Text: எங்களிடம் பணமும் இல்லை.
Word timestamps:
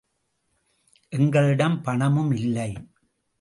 எங்களிடம் 1.09 1.81
பணமும் 1.81 2.31
இல்லை. 2.31 2.71